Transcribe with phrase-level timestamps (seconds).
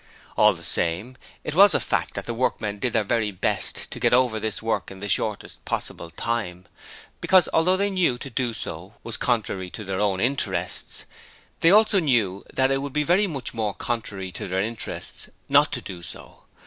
[0.35, 3.91] All the same, it was a fact that the workmen did do their very best
[3.91, 6.65] to get over this work in the shortest possible time,
[7.19, 11.05] because although they knew that to do so was contrary to their own interests,
[11.59, 15.71] they also knew that it would be very much more contrary to their interests not
[15.73, 16.45] to do so.